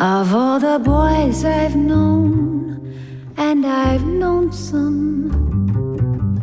Of 0.00 0.32
all 0.32 0.60
the 0.60 0.78
boys 0.78 1.44
I've 1.44 1.74
known, 1.74 2.94
and 3.36 3.66
I've 3.66 4.04
known 4.04 4.52
some. 4.52 6.38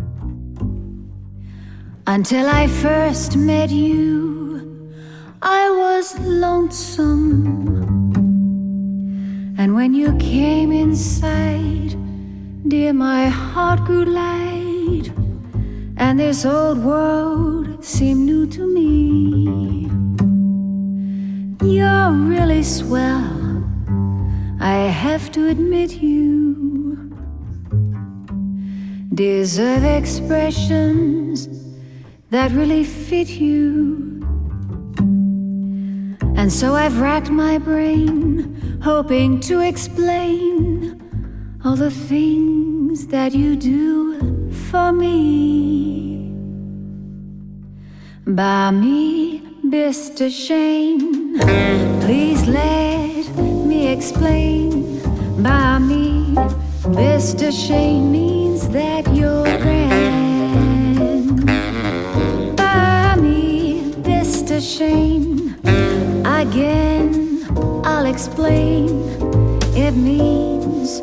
Until 2.06 2.50
I 2.50 2.68
first 2.68 3.38
met 3.38 3.70
you, 3.70 4.92
I 5.42 5.70
was 5.70 6.20
lonesome. 6.20 7.56
And 9.58 9.74
when 9.74 9.94
you 9.94 10.18
came 10.18 10.74
inside, 10.74 11.96
dear, 12.68 12.92
my 12.92 13.28
heart 13.28 13.86
grew 13.86 14.04
light, 14.04 15.14
and 15.96 16.20
this 16.20 16.46
old 16.46 16.80
world 16.80 17.86
seemed 17.86 18.26
new 18.26 18.46
to 18.48 18.68
me. 18.68 19.90
You're 21.62 22.12
really 22.12 22.62
swell, 22.62 23.45
I 24.60 24.88
have 24.88 25.32
to 25.34 25.48
admit 25.48 26.02
you 26.02 26.66
deserve 29.14 29.84
expressions 29.86 31.48
that 32.30 32.52
really 32.52 32.84
fit 32.84 33.30
you. 33.30 34.22
And 36.36 36.52
so 36.52 36.76
I've 36.76 37.00
racked 37.00 37.30
my 37.30 37.58
brain, 37.58 38.80
hoping 38.84 39.40
to 39.42 39.62
explain 39.62 41.02
all 41.64 41.76
the 41.76 41.92
things 41.92 43.08
that 43.08 43.34
you 43.34 43.56
do 43.56 44.52
for 44.52 44.92
me. 44.92 46.32
By 48.28 48.72
me, 48.72 49.42
Mr. 49.64 50.30
Shane, 50.30 51.40
please 52.02 52.46
let 52.48 53.45
explain. 53.88 55.02
By 55.42 55.80
me, 55.80 56.36
Mr. 56.84 57.52
Shane 57.52 58.12
means 58.12 58.68
that 58.70 59.08
you're 59.14 59.44
grand. 59.60 61.46
By 62.56 63.16
me, 63.20 63.94
Mr. 64.04 64.60
Shane, 64.60 65.56
again, 66.26 67.46
I'll 67.84 68.06
explain. 68.06 68.90
It 69.76 69.92
means 69.92 71.02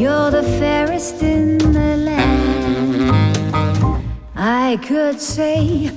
you're 0.00 0.30
the 0.30 0.44
fairest 0.60 1.22
in 1.22 1.58
the 1.58 1.96
land. 1.96 3.12
I 4.36 4.76
could 4.78 5.20
say, 5.20 5.90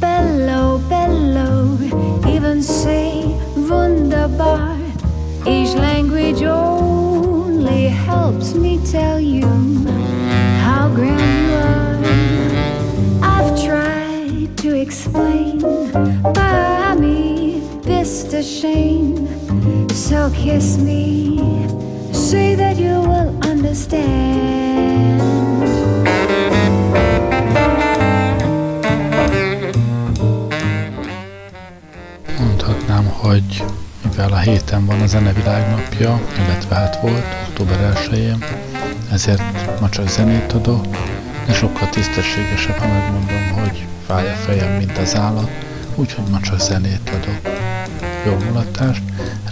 bellow, 0.00 0.78
bellow, 0.88 1.78
even 2.26 2.62
say, 2.62 3.24
wunderbar. 3.56 4.77
Each 5.48 5.74
language 5.74 6.42
only 6.42 7.88
helps 7.88 8.54
me 8.54 8.78
tell 8.84 9.18
you 9.18 9.46
how 10.64 10.90
grand 10.94 11.38
you 11.48 11.54
are. 11.56 11.96
I've 13.22 13.50
tried 13.64 14.56
to 14.58 14.76
explain, 14.76 15.60
but 16.34 16.94
me, 17.00 17.60
Mr. 17.82 18.42
Shane. 18.42 19.26
So 19.88 20.30
kiss 20.34 20.76
me, 20.78 21.38
say 22.12 22.54
that 22.54 22.76
you 22.76 23.00
will 23.00 23.32
understand. 23.48 24.28
Hogy 33.20 33.64
mivel 34.18 34.32
a 34.32 34.38
héten 34.38 34.86
van 34.86 35.00
a 35.00 35.06
zenevilág 35.06 35.70
napja, 35.70 36.20
illetve 36.38 36.74
hát 36.74 37.00
volt, 37.00 37.24
október 37.48 37.92
1-én, 37.94 38.44
ezért 39.12 39.80
ma 39.80 39.88
csak 39.88 40.08
zenét 40.08 40.52
adok, 40.52 40.86
de 41.46 41.52
sokkal 41.52 41.88
tisztességesebb, 41.88 42.76
ha 42.76 42.86
megmondom, 42.86 43.60
hogy 43.60 43.86
fáj 44.06 44.30
a 44.30 44.34
fejem, 44.34 44.72
mint 44.72 44.98
az 44.98 45.16
állat, 45.16 45.50
úgyhogy 45.94 46.24
ma 46.30 46.40
csak 46.40 46.60
zenét 46.60 47.10
adok. 47.10 47.54
Jó 48.24 48.36
mulatást, 48.46 49.02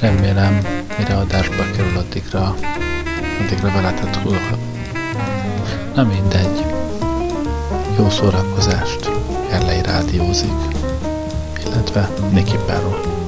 remélem, 0.01 0.67
mire 0.99 1.17
adásba 1.17 1.63
kerül, 1.77 1.97
addigra, 1.97 2.55
addigra 3.41 3.71
veletet 3.73 4.17
hullhat. 4.17 4.59
Na 5.95 6.05
mindegy. 6.05 6.65
Jó 7.99 8.11
szórakozást, 8.11 9.11
Erlei 9.51 9.83
rádiózik, 9.83 10.59
illetve 11.65 12.09
Nicky 12.31 12.57
Barrow. 12.67 13.26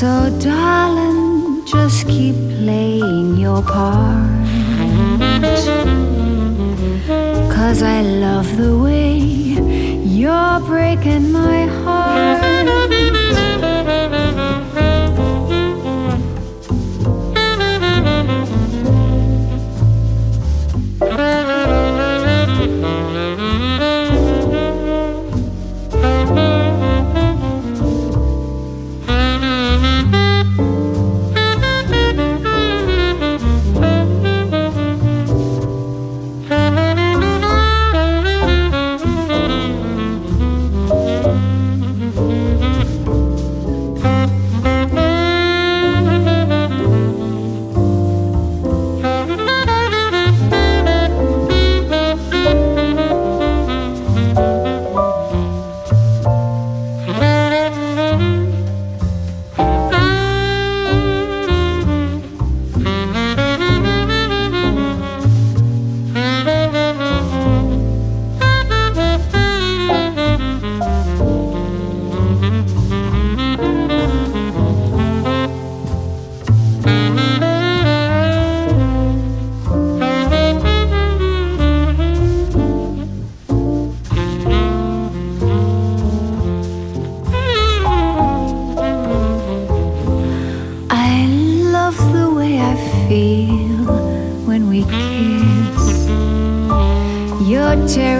So, 0.00 0.28
darling, 0.40 1.64
just 1.66 2.08
keep 2.08 2.34
playing 2.34 3.36
your 3.36 3.62
part. 3.62 4.26
Cause 7.54 7.80
I 7.80 8.02
love 8.02 8.56
the 8.56 8.76
way 8.76 9.18
you're 9.18 10.58
breaking 10.66 11.30
my 11.30 11.43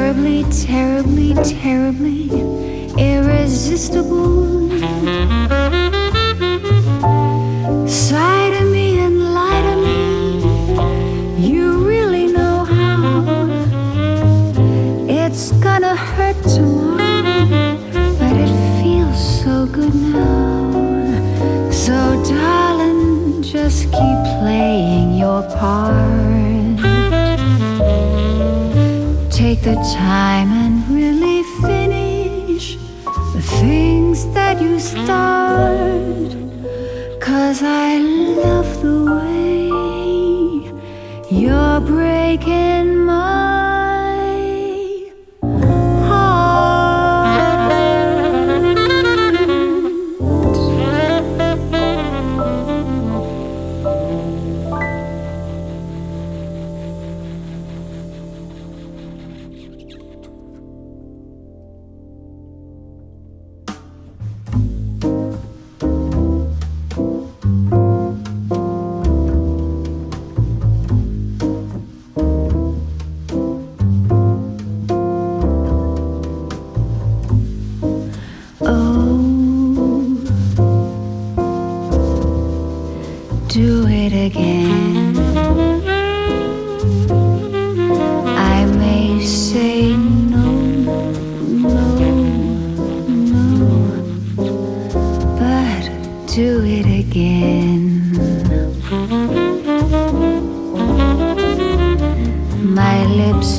terribly, 0.04 0.44
terribly, 0.50 1.32
terribly 1.42 2.28
irresistible. 2.98 4.68
Side 7.88 8.52
of 8.60 8.70
me 8.70 8.98
and 8.98 9.32
lie 9.32 9.62
to 9.62 9.76
me, 9.86 11.48
you 11.48 11.88
really 11.88 12.26
know 12.26 12.64
how. 12.64 13.48
It's 15.08 15.52
gonna 15.52 15.96
hurt 15.96 16.36
tomorrow, 16.42 17.78
but 18.18 18.36
it 18.46 18.54
feels 18.82 19.20
so 19.42 19.64
good 19.64 19.94
now. 19.94 21.70
So, 21.70 21.96
darling, 22.28 23.40
just 23.40 23.84
keep 23.84 24.20
playing 24.38 25.16
your 25.16 25.42
part. 25.56 26.13
the 29.64 29.74
time 29.96 30.52
and 30.52 30.86
really 30.90 31.42
finish 31.62 32.76
the 33.32 33.40
things 33.60 34.26
that 34.34 34.60
you 34.60 34.78
start. 34.78 36.36
Cause 37.18 37.62
I 37.62 37.93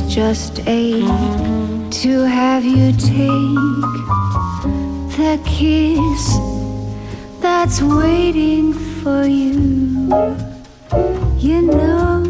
just 0.02 0.60
ache 0.68 1.06
to 1.92 2.22
have 2.22 2.64
you 2.66 2.92
take 2.94 3.56
the 5.18 5.40
kiss 5.46 6.38
that's 7.42 7.82
waiting 7.82 8.74
for 8.74 9.24
you. 9.26 10.10
You 11.38 11.62
know 11.62 12.24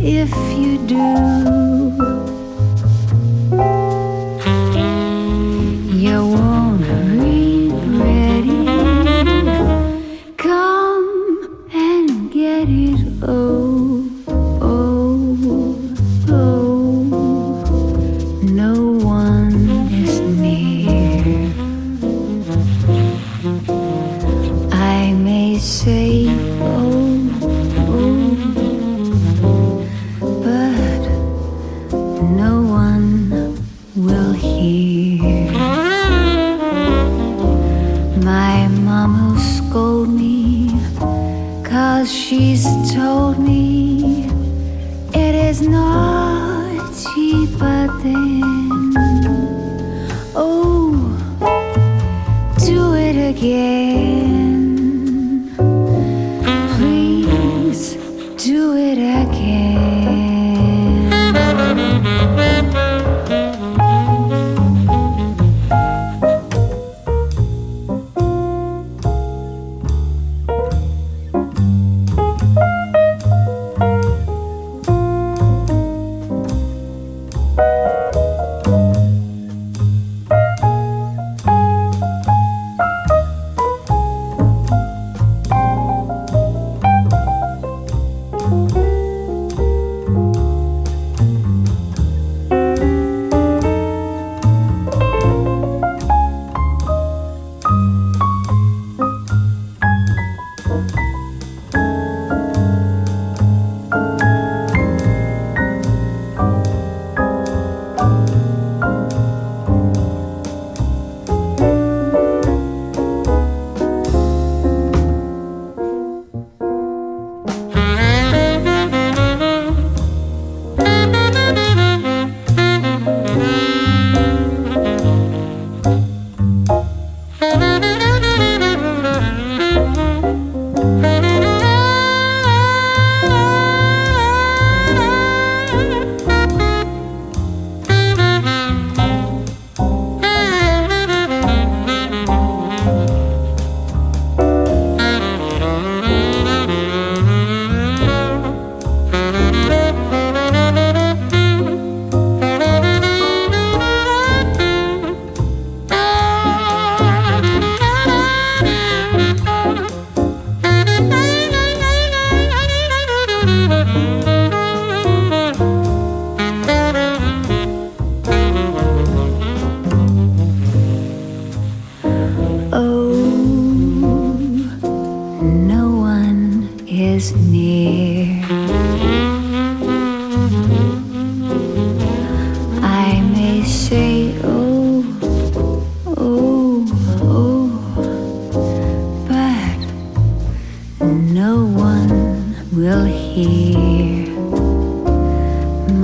if 0.00 0.32
you 0.56 0.78
do. 0.86 1.65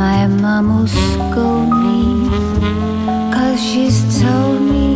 My 0.03 0.27
mom 0.27 0.67
will 0.75 0.89
scold 0.89 1.71
me, 1.85 2.01
cause 3.33 3.61
she's 3.63 3.99
told 4.21 4.61
me 4.61 4.89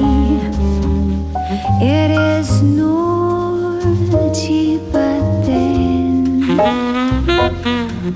it 1.81 2.11
is 2.11 2.49
naughty, 2.61 3.99
but 4.91 5.23
then, 5.47 6.59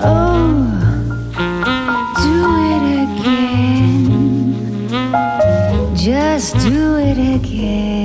oh, 0.01 0.51
do 2.25 2.37
it 2.73 2.83
again, 3.07 4.51
just 5.95 6.59
do 6.59 6.97
it 6.97 7.19
again. 7.37 8.00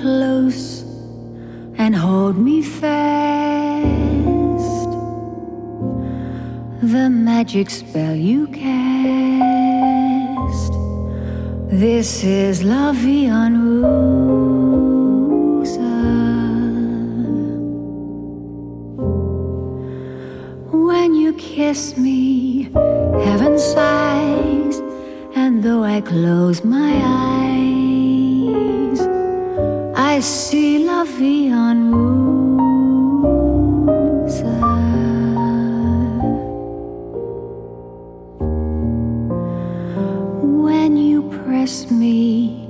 Close 0.00 0.82
and 1.76 1.94
hold 1.96 2.36
me 2.38 2.62
fast. 2.62 2.88
The 6.82 7.10
magic 7.10 7.68
spell 7.70 8.14
you 8.14 8.46
cast. 8.48 8.62
This 11.68 12.22
is 12.22 12.62
La 12.62 12.92
Vie 12.92 13.26
en 13.26 13.82
Rose. 13.82 14.08
When 20.70 21.14
you 21.14 21.32
kiss 21.34 21.96
me, 21.96 22.70
heaven 23.26 23.58
sighs, 23.58 24.76
and 25.34 25.62
though 25.64 25.82
I 25.82 26.00
close 26.00 26.62
my 26.64 26.92
eyes, 27.04 27.77
I 30.18 30.20
see 30.20 30.84
La 30.84 31.04
Vie 31.04 31.52
en 31.52 31.92
Rose. 31.92 33.12
When 40.42 40.96
you 40.96 41.22
press 41.44 41.88
me 41.88 42.68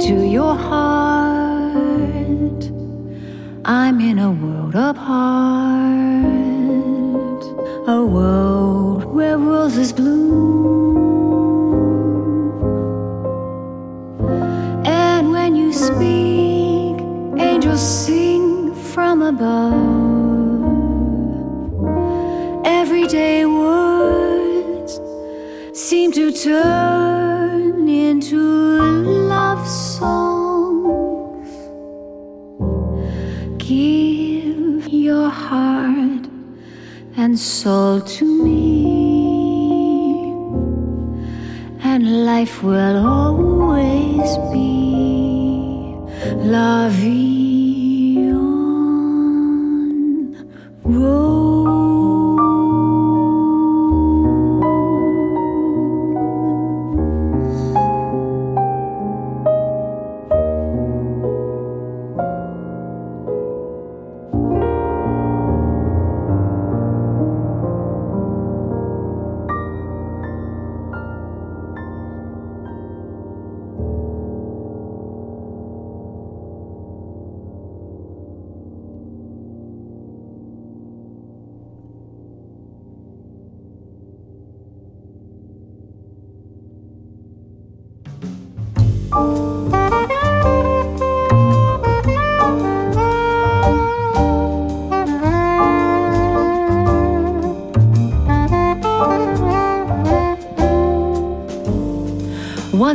to 0.00 0.14
your 0.26 0.54
heart, 0.54 1.90
I'm 3.64 3.98
in 4.02 4.18
a 4.18 4.30
world 4.30 4.74
apart, 4.74 5.54
a 7.88 8.04
world 8.04 8.49
above. 19.40 19.72
Everyday 22.64 23.46
words 23.46 25.00
seem 25.72 26.12
to 26.12 26.30
turn 26.30 27.88
into 27.88 28.38
love 29.34 29.66
songs. 29.66 31.48
Give 33.56 34.88
your 34.88 35.30
heart 35.30 36.28
and 37.16 37.38
soul 37.38 38.00
to 38.02 38.24
me, 38.44 38.70
and 41.82 42.26
life 42.26 42.62
will 42.62 42.96
always 43.06 44.30
be 44.52 45.96
la 46.44 46.88
vie 46.88 47.39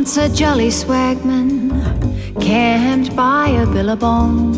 Once 0.06 0.18
a 0.18 0.28
jolly 0.28 0.68
swagman 0.68 1.68
camped 2.40 3.16
by 3.16 3.48
a 3.48 3.66
billabong 3.66 4.54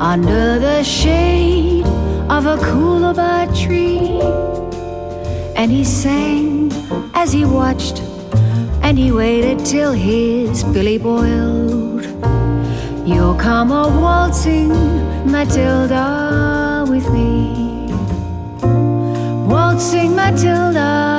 under 0.00 0.58
the 0.58 0.82
shade 0.82 1.84
of 2.30 2.46
a 2.46 2.56
coolabah 2.56 3.44
tree. 3.62 4.18
And 5.54 5.70
he 5.70 5.84
sang 5.84 6.72
as 7.12 7.30
he 7.30 7.44
watched, 7.44 8.00
and 8.80 8.96
he 8.96 9.12
waited 9.12 9.66
till 9.66 9.92
his 9.92 10.64
billy 10.64 10.96
boiled. 10.96 12.06
You'll 13.06 13.34
come 13.34 13.70
a 13.70 13.86
waltzing 14.00 14.70
Matilda 15.30 16.86
with 16.88 17.06
me. 17.12 17.92
Waltzing 19.46 20.16
Matilda, 20.16 21.15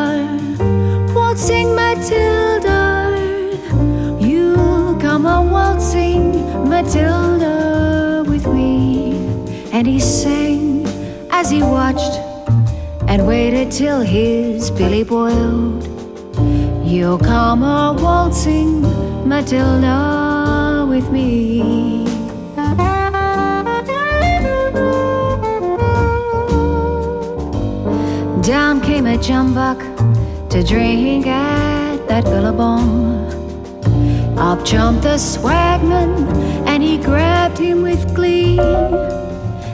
as 11.48 11.52
he 11.52 11.62
watched 11.64 12.16
and 13.08 13.26
waited 13.26 13.72
till 13.72 14.02
his 14.02 14.70
billy 14.72 15.04
boiled. 15.04 15.82
You'll 16.86 17.18
come 17.18 17.64
a 17.64 17.94
waltzing 17.94 18.82
Matilda 19.26 20.86
with 20.90 21.10
me. 21.10 22.06
Down 28.42 28.82
came 28.82 29.06
a 29.06 29.18
jumbuck 29.18 29.80
to 30.50 30.64
drink 30.64 31.28
at 31.28 32.08
that 32.10 32.26
billabong. 32.26 33.26
Up 34.38 34.66
jumped 34.66 35.04
the 35.04 35.18
swagman 35.18 36.12
and 36.68 36.84
he 36.84 36.98
grabbed 36.98 37.58
him 37.58 37.84
with 37.84 38.14
glee. 38.14 38.60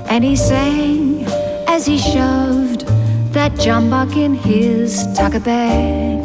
And 0.08 0.24
he 0.24 0.36
sang 0.36 1.26
as 1.74 1.88
he 1.88 1.98
shoved 1.98 2.86
that 3.34 3.52
jumbuck 3.54 4.16
in 4.16 4.36
his 4.36 5.08
tucker 5.18 5.40
bag. 5.40 6.20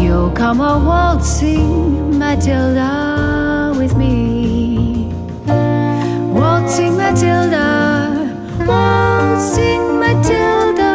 You'll 0.00 0.30
come 0.30 0.60
a 0.62 0.82
waltzing 0.88 2.18
Matilda 2.18 3.74
with 3.76 3.94
me. 3.98 5.12
Waltzing 6.40 6.96
Matilda, 6.96 7.68
waltzing 8.66 9.84
Matilda. 10.04 10.94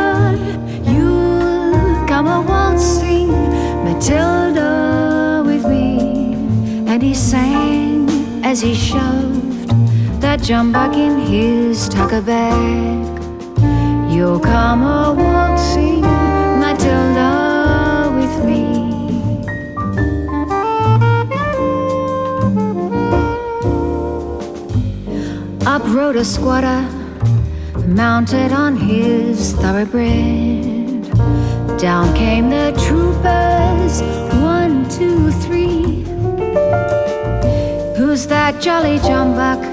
You'll 0.91 2.07
come 2.07 2.25
a 2.25 2.41
waltzing 2.41 3.29
Matilda 3.85 5.43
with 5.45 5.63
me. 5.67 6.33
And 6.91 7.03
he 7.03 7.13
sang 7.13 8.09
as 8.43 8.59
he 8.59 8.73
shoved 8.73 9.32
that 10.43 10.49
jumbuck 10.49 10.95
in 10.95 11.19
his 11.19 11.87
tucker 11.89 12.21
bag. 12.21 13.21
You'll 14.11 14.39
come 14.39 14.83
a 14.83 15.13
waltzing 15.13 16.01
Matilda 16.59 18.11
with 18.15 18.45
me. 18.45 18.65
Up 25.65 25.83
rode 25.93 26.15
a 26.15 26.25
squatter, 26.25 26.81
mounted 27.87 28.51
on 28.51 28.75
his 28.75 29.53
thoroughbred. 29.53 31.03
Down 31.77 32.13
came 32.15 32.49
the 32.49 32.71
troopers, 32.85 34.01
one, 34.41 34.87
two, 34.89 35.31
three. 35.43 36.03
Who's 37.97 38.27
that 38.27 38.61
jolly 38.61 38.99
jumbuck 38.99 39.72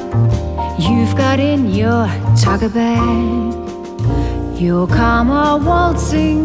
you've 0.83 1.15
got 1.17 1.39
in 1.39 1.71
your 1.71 2.07
tucker 2.37 2.69
bag? 2.69 3.53
You'll 4.61 4.87
come 4.87 5.31
a 5.31 5.57
waltzing 5.57 6.45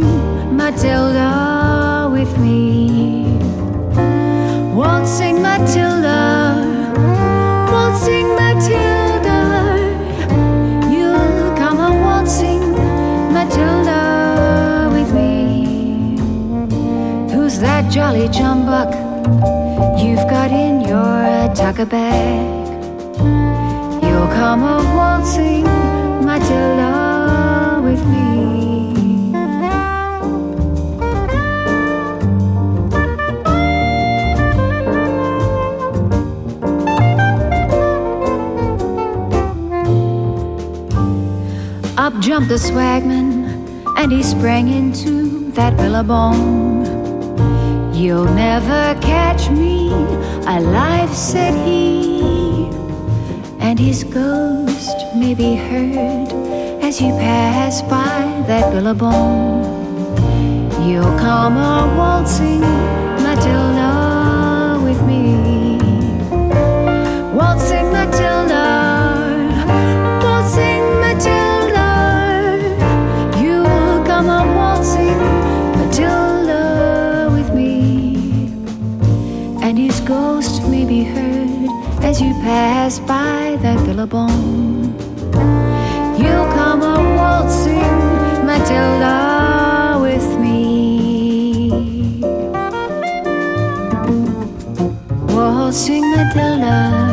Matilda 0.56 2.10
with 2.12 2.38
me. 2.38 3.40
Waltzing 4.74 5.42
Matilda, 5.42 6.62
waltzing 7.72 8.28
Matilda. 8.36 9.40
You'll 10.92 11.56
come 11.58 11.80
a 11.80 11.92
waltzing 12.04 12.72
Matilda 13.34 14.90
with 14.92 15.14
me. 15.14 16.18
Who's 17.34 17.60
that 17.60 17.92
jolly 17.92 18.28
jumbuck 18.30 18.92
you've 20.02 20.28
got 20.30 20.52
in 20.52 20.82
your 20.82 21.54
tucker 21.56 21.86
bag. 21.86 22.55
Come 24.36 24.64
a 24.64 24.78
waltzing 24.96 25.64
Matilda 26.26 27.82
with 27.82 28.04
me. 28.06 28.26
Up 41.98 42.14
jumped 42.20 42.50
the 42.50 42.56
swagman 42.56 43.48
and 43.98 44.12
he 44.12 44.22
sprang 44.22 44.68
into 44.68 45.50
that 45.52 45.78
billabong. 45.78 46.86
You'll 47.96 48.26
never 48.26 49.00
catch 49.02 49.50
me 49.50 49.90
alive, 50.46 51.10
said 51.16 51.54
he, 51.66 52.15
and 53.66 53.80
his 53.80 54.04
ghost 54.04 54.96
may 55.16 55.34
be 55.34 55.56
heard 55.56 56.30
as 56.84 57.02
you 57.02 57.10
pass 57.14 57.82
by 57.82 58.22
that 58.46 58.72
billabong. 58.72 59.66
You'll 60.88 61.18
come 61.18 61.58
a 61.58 61.92
waltzing 61.98 62.62
Matilda 63.26 64.80
with 64.86 65.02
me, 65.10 65.80
waltzing 67.34 67.88
Matilda, 67.92 68.68
waltzing 70.24 70.86
Matilda. 71.06 71.90
You'll 73.42 74.06
come 74.06 74.28
a 74.30 74.42
waltzing 74.60 75.20
Matilda 75.80 77.32
with 77.36 77.50
me, 77.56 78.46
and 79.64 79.76
his 79.76 80.00
ghost 80.02 80.62
may 80.70 80.86
be 80.86 81.04
heard 81.04 81.36
as 82.06 82.22
you 82.22 82.32
pass 82.44 83.00
billabong. 83.96 84.94
You'll 86.20 86.50
come 86.52 86.82
a 86.82 86.98
waltzing 87.16 87.98
Matilda 88.46 89.98
with 90.02 90.40
me. 90.40 91.70
Waltzing 95.34 96.04
Matilda. 96.12 97.05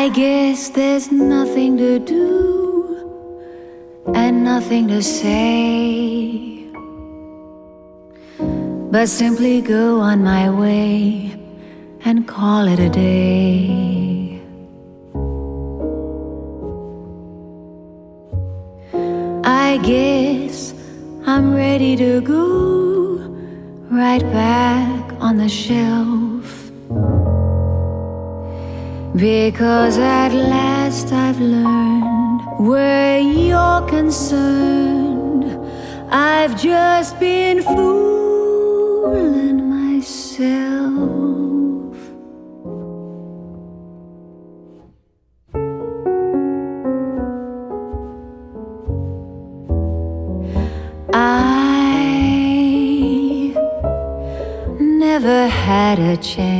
I 0.00 0.08
guess 0.08 0.70
there's 0.70 1.12
nothing 1.12 1.76
to 1.76 1.98
do 1.98 2.24
and 4.14 4.42
nothing 4.42 4.88
to 4.88 5.02
say, 5.02 6.64
but 8.90 9.10
simply 9.10 9.60
go 9.60 10.00
on 10.00 10.24
my 10.24 10.48
way 10.48 11.38
and 12.06 12.26
call 12.26 12.66
it 12.66 12.78
a 12.78 12.88
day. 12.88 14.40
I 19.44 19.76
guess 19.82 20.72
I'm 21.26 21.54
ready 21.54 21.94
to 21.96 22.22
go 22.22 23.18
right 23.90 24.22
back 24.32 25.12
on 25.20 25.36
the 25.36 25.50
shelf. 25.50 26.29
Because 29.20 29.98
at 29.98 30.32
last 30.32 31.12
I've 31.12 31.38
learned 31.38 32.40
where 32.66 33.20
you're 33.20 33.86
concerned. 33.86 35.44
I've 36.10 36.58
just 36.58 37.20
been 37.20 37.62
fooling 37.62 38.88
myself. 39.68 40.40
I 51.12 51.92
never 54.80 55.46
had 55.48 55.98
a 55.98 56.16
chance. 56.16 56.59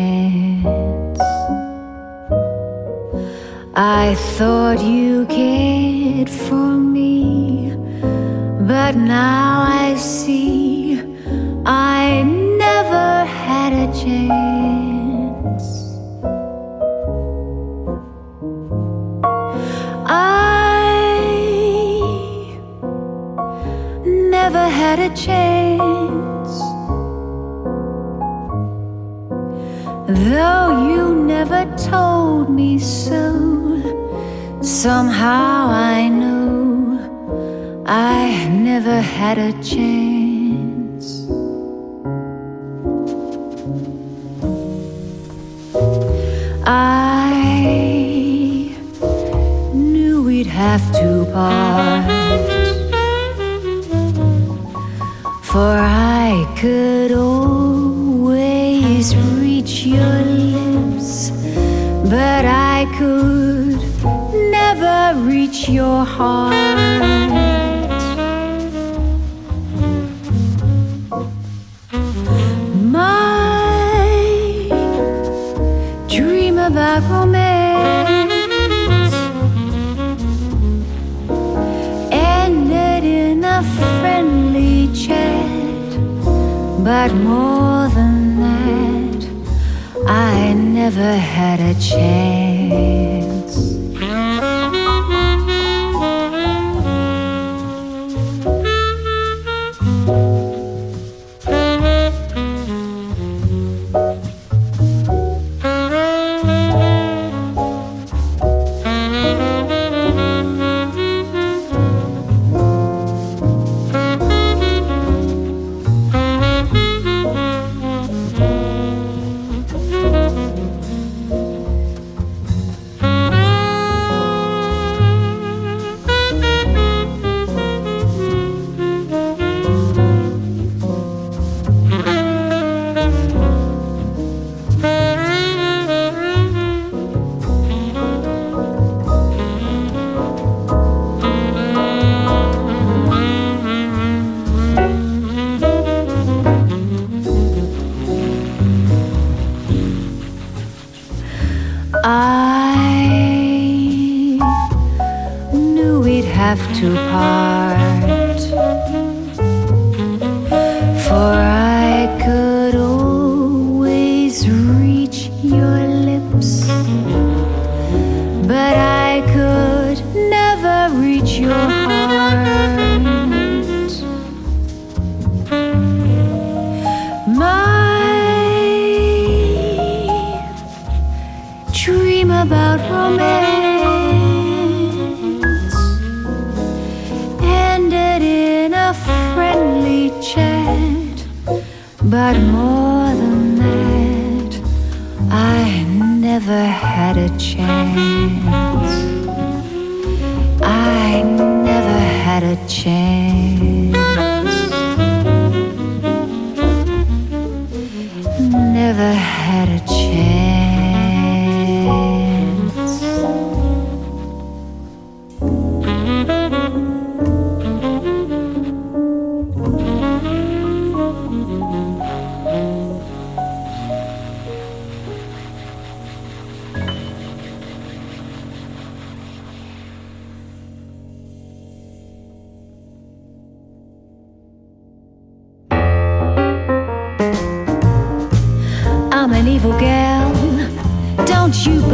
I 4.10 4.14
thought 4.16 4.82
you 4.82 5.24
cared 5.26 6.28
for 6.28 6.72
me, 6.96 7.76
but 8.66 8.96
now 8.96 9.62
I 9.68 9.94
see 9.94 11.00
I 11.64 12.24
never 12.24 13.24
had 13.24 13.72
a 13.72 13.86
chance. 14.02 15.66
I 20.08 20.82
never 24.04 24.68
had 24.80 24.98
a 24.98 25.14
chance. 25.14 26.58
Though 30.08 30.88
you 30.88 31.14
never 31.14 31.64
told 31.76 32.50
me 32.50 32.76
so, 32.80 33.49
somehow 34.70 35.68
I 35.68 36.08
knew 36.08 36.96
I 37.86 38.46
never 38.48 39.00
had 39.00 39.36
a 39.36 39.52
chance. 39.64 41.26
I 46.64 47.32
knew 49.74 50.22
we'd 50.22 50.46
have 50.46 50.92
to 50.92 51.26
part, 51.32 52.06
for 55.42 55.78
I 55.78 56.46
could 56.56 57.10
always 57.10 58.36
reach 59.16 59.84
your 59.84 60.29
your 65.70 66.04
heart. 66.04 66.52
My 72.82 74.66
dream 76.08 76.58
about 76.58 77.02
romance 77.08 79.14
ended 82.10 83.04
in 83.04 83.44
a 83.44 83.62
friendly 83.76 84.92
chat, 84.92 85.88
but 86.84 87.14
more 87.14 87.86
than 87.88 88.40
that, 88.44 89.22
I 90.08 90.52
never 90.52 91.16
had 91.16 91.60
a 91.60 91.74
chance. 91.80 93.19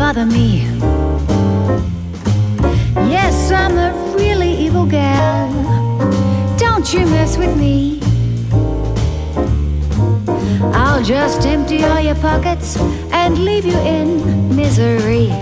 Bother 0.06 0.24
me. 0.24 0.62
Yes, 3.10 3.50
I'm 3.50 3.76
a 3.76 3.90
really 4.16 4.52
evil 4.52 4.86
gal. 4.86 5.50
Don't 6.56 6.92
you 6.94 7.00
mess 7.06 7.36
with 7.36 7.56
me. 7.56 8.00
I'll 10.72 11.02
just 11.02 11.44
empty 11.44 11.82
all 11.82 12.00
your 12.00 12.14
pockets 12.16 12.76
and 13.10 13.36
leave 13.38 13.66
you 13.66 13.78
in 13.78 14.54
misery. 14.54 15.32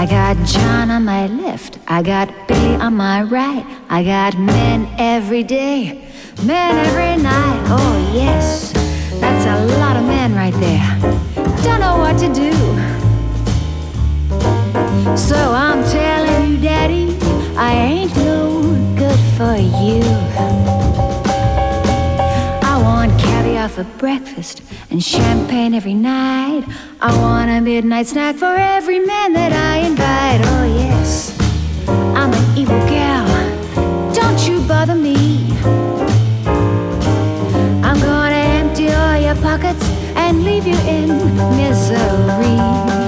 I 0.00 0.04
got 0.10 0.36
John 0.44 0.90
on 0.90 1.04
my 1.04 1.28
left, 1.28 1.78
I 1.86 2.02
got 2.02 2.28
Billy 2.48 2.74
on 2.74 2.94
my 2.94 3.22
right, 3.22 3.64
I 3.88 4.02
got 4.02 4.38
men 4.38 4.92
every 4.98 5.44
day, 5.44 6.08
men 6.42 6.74
every 6.86 7.22
night. 7.22 7.62
Oh, 7.68 8.12
yes, 8.12 8.67
a 9.48 9.66
lot 9.78 9.96
of 9.96 10.04
men 10.04 10.34
right 10.34 10.54
there 10.54 11.28
don't 11.68 11.80
know 11.80 11.98
what 11.98 12.18
to 12.18 12.28
do. 12.32 12.52
So 15.16 15.36
I'm 15.36 15.82
telling 15.84 16.50
you, 16.50 16.58
Daddy, 16.58 17.16
I 17.56 17.72
ain't 17.72 18.16
no 18.16 18.62
good 18.96 19.20
for 19.36 19.56
you. 19.56 20.02
I 22.62 22.80
want 22.82 23.18
caviar 23.20 23.68
for 23.68 23.84
breakfast 23.98 24.62
and 24.90 25.02
champagne 25.02 25.74
every 25.74 25.94
night. 25.94 26.64
I 27.00 27.16
want 27.18 27.50
a 27.50 27.60
midnight 27.60 28.06
snack 28.06 28.36
for 28.36 28.54
every 28.54 28.98
man 28.98 29.32
that 29.34 29.52
I 29.52 29.78
invite. 29.88 30.40
Oh, 30.44 30.64
yes, 30.64 31.38
I'm 31.88 32.32
an 32.32 32.58
evil 32.58 32.80
gal. 32.88 33.26
Don't 34.14 34.48
you 34.48 34.60
bother 34.66 34.94
me. 34.94 35.77
Pockets 39.60 39.88
and 40.14 40.44
leave 40.44 40.66
you 40.66 40.78
in 40.86 41.08
misery. 41.56 43.07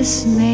this 0.00 0.24
man. 0.24 0.49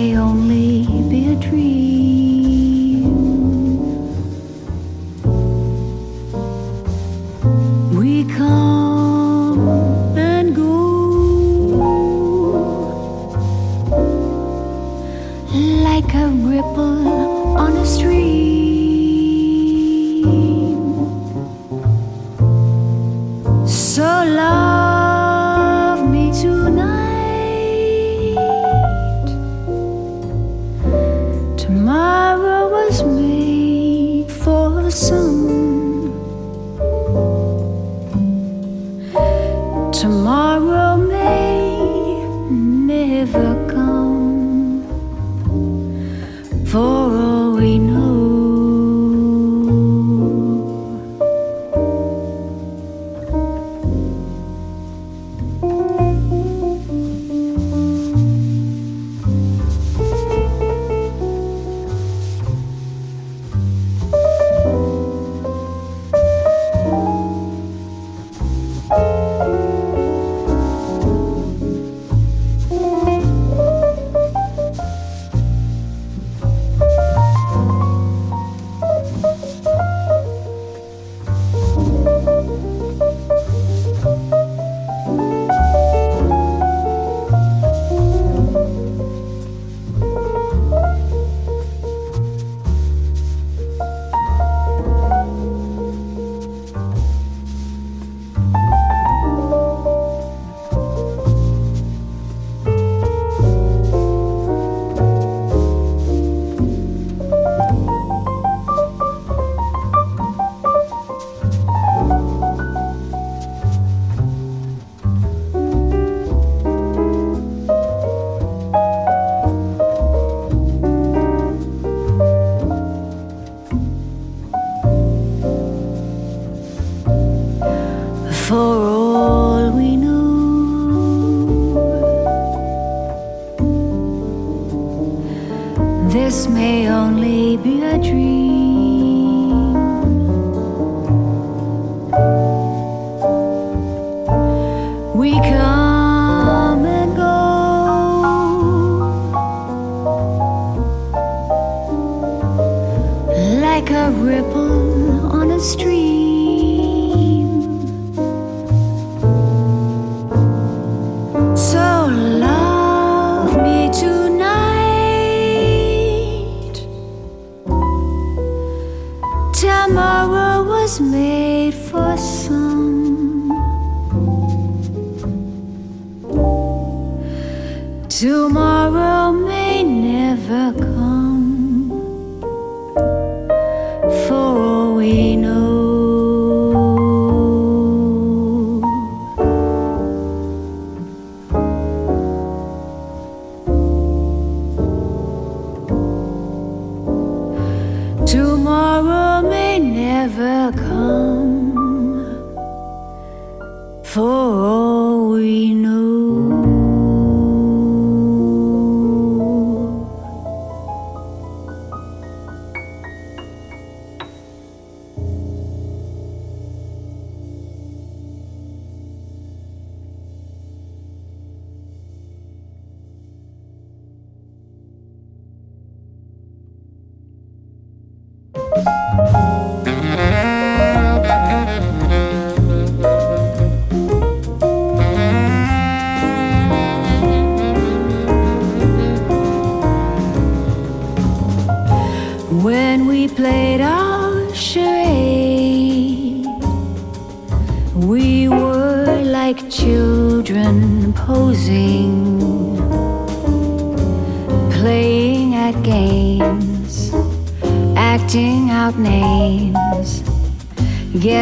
may 136.48 136.88
only 136.88 137.35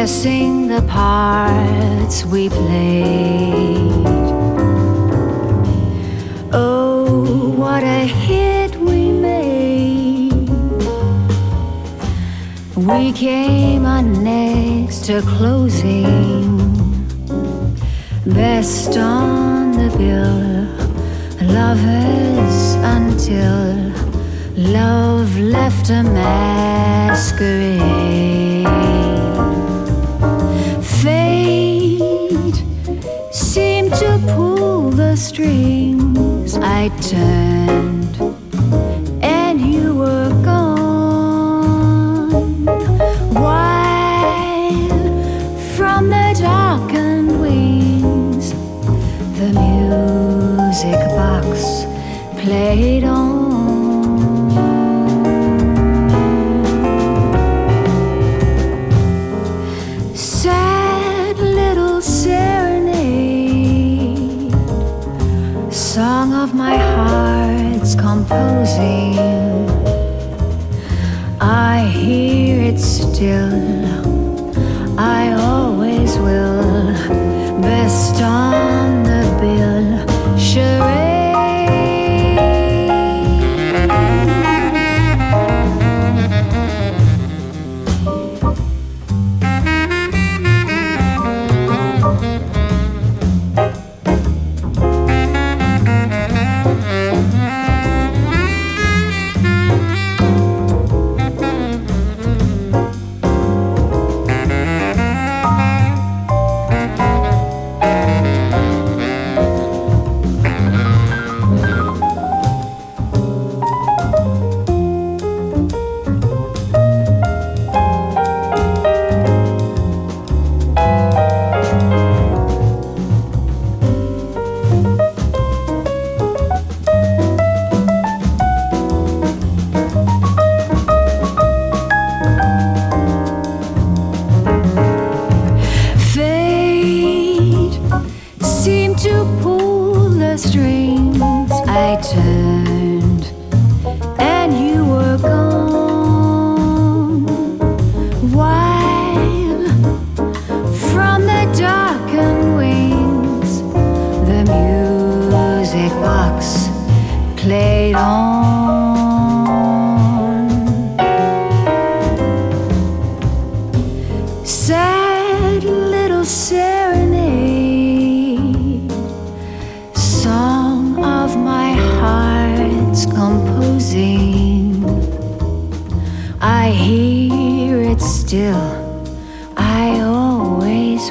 rehearsing 0.05 0.67
the 0.67 0.83
parts 0.83 2.25
we 2.25 2.47
played. 2.47 4.05
Oh, 6.53 7.51
what 7.57 7.81
a 7.83 8.05
hit 8.05 8.75
we 8.75 9.09
made! 9.11 10.47
We 12.75 13.11
came 13.13 13.87
on 13.87 14.23
next 14.23 15.05
to 15.05 15.23
closing, 15.23 16.59
best 18.27 18.95
on 18.97 19.71
the 19.71 19.89
bill, 19.97 20.67
lovers 21.51 22.75
until 22.95 23.91
love 24.55 25.35
left 25.39 25.89
a 25.89 26.03
masquerade. 26.03 27.65
Strings, 35.25 36.55
I 36.57 36.89
turned 37.01 37.94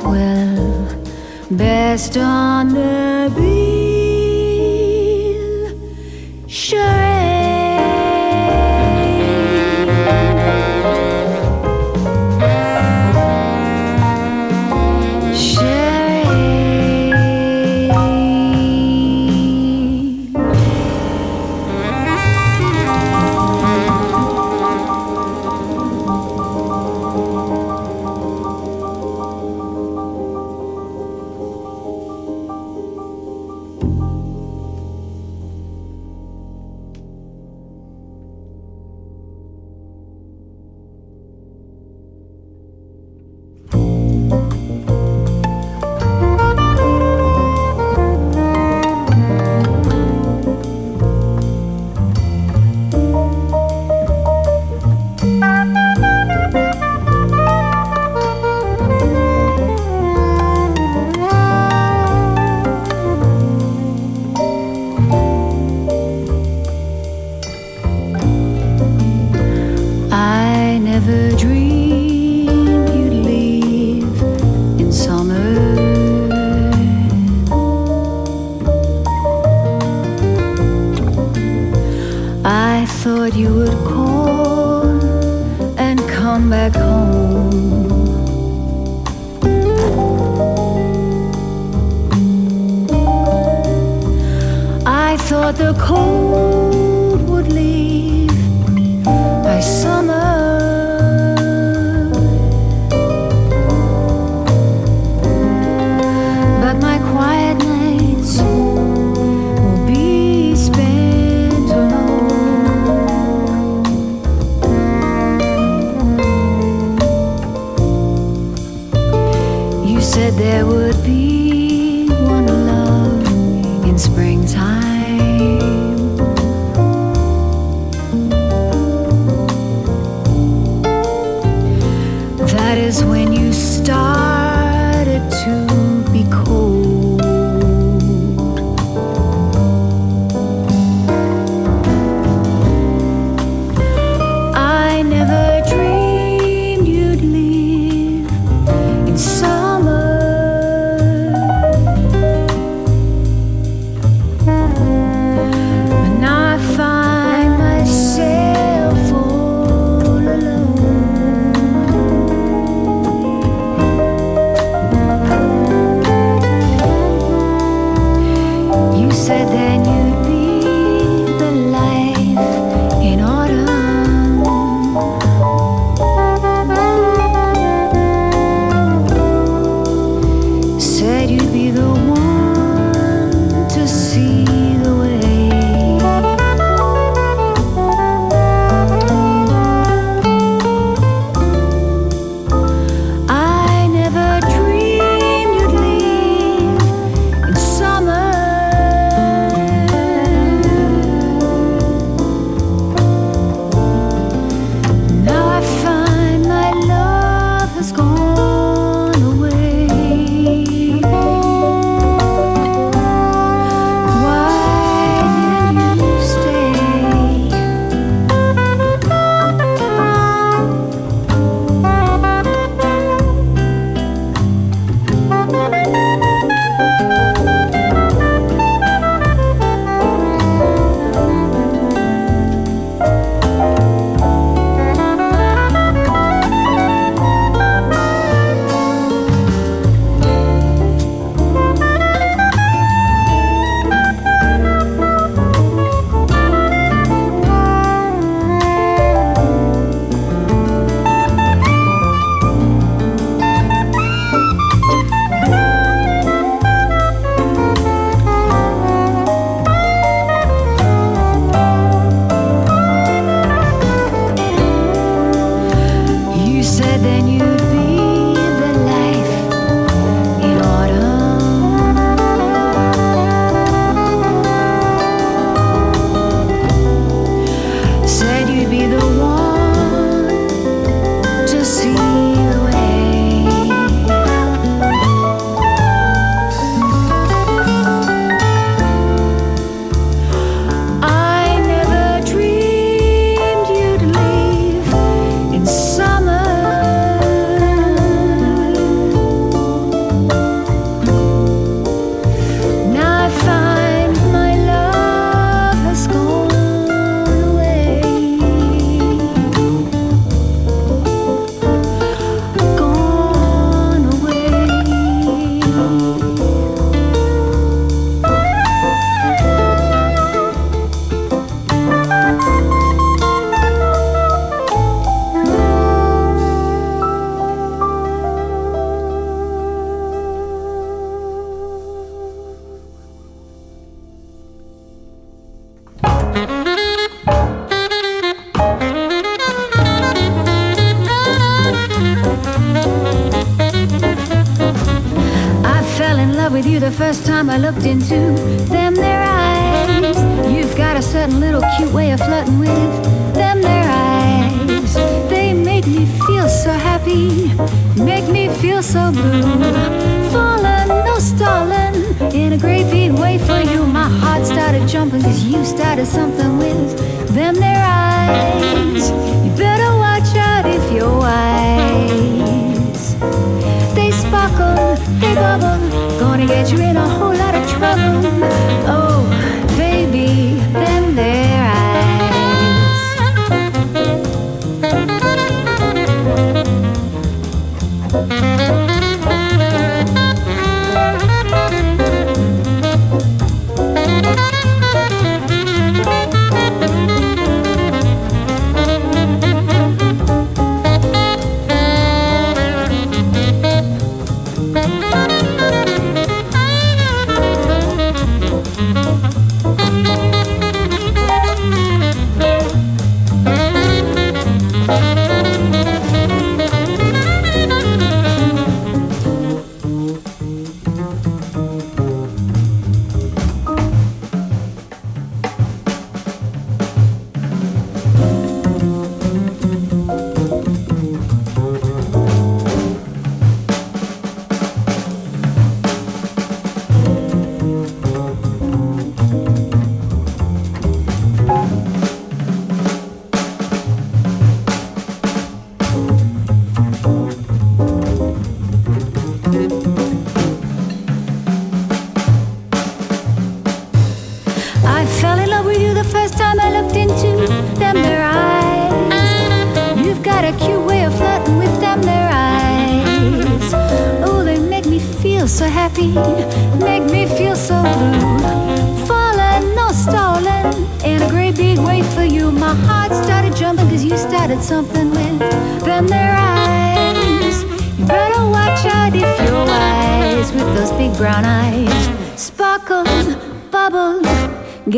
will. 0.00 0.86
Best 1.50 2.16
on 2.16 2.68
the 2.68 3.32
bill, 3.36 3.63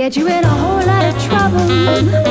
get 0.07 0.17
you 0.17 0.29
in 0.29 0.45
a 0.45 0.49
whole 0.49 0.87
lot 0.87 1.05
of 1.05 1.21
trouble. 1.25 2.26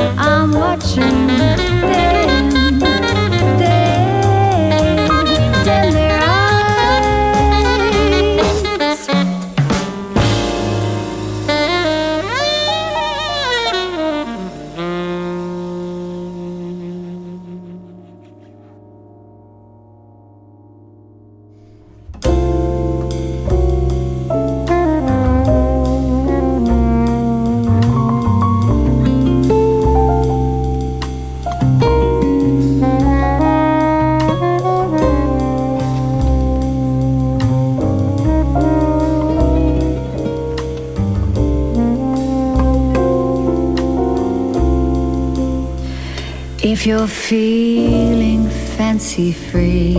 You're 46.84 47.06
feeling 47.06 48.50
fancy 48.50 49.32
free, 49.32 49.94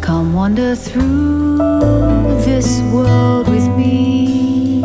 come 0.00 0.34
wander 0.34 0.74
through 0.74 1.56
this 2.44 2.80
world 2.92 3.48
with 3.48 3.66
me. 3.78 4.82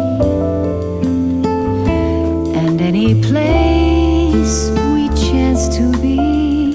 And 2.55 2.79
any 2.79 3.21
place 3.21 4.69
we 4.93 5.09
chance 5.09 5.67
to 5.75 5.91
be 5.99 6.71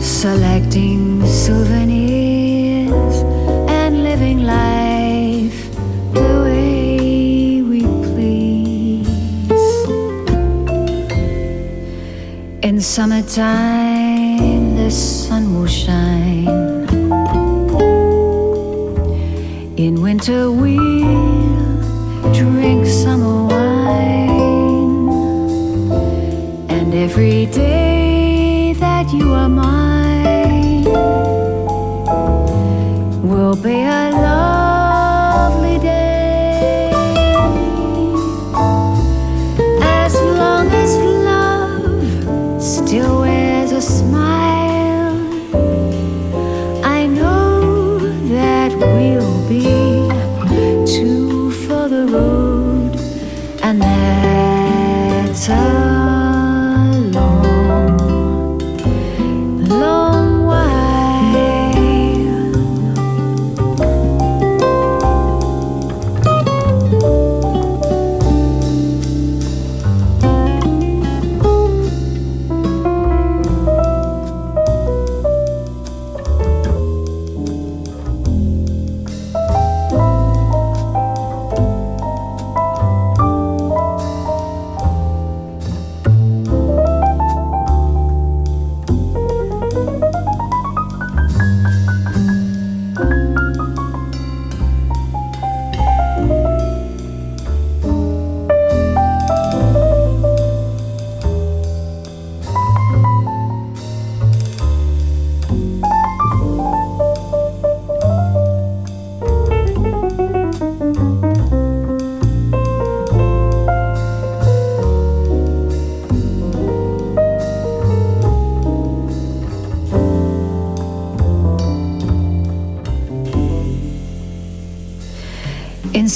selecting 0.00 1.22
souvenirs, 1.26 3.16
and 3.68 4.02
living 4.02 4.44
life 4.44 5.74
the 6.14 6.40
way 6.42 7.60
we 7.60 7.82
please. 8.08 9.06
In 12.62 12.80
summertime, 12.80 14.74
the 14.74 14.90
sun 14.90 15.54
will 15.54 15.66
shine 15.66 16.48
in 19.76 20.00
winter, 20.00 20.50
we'll 20.50 22.32
drink 22.32 22.86
summer 22.86 23.21
every 27.22 27.46
day 27.46 28.74
that 28.80 29.12
you 29.12 29.32
are 29.32 29.48
mine. 29.48 30.82
Will 33.22 33.54
be 33.54 33.82
a 33.82 34.11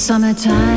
summertime. 0.06 0.75